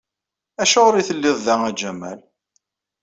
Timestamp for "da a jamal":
1.45-2.19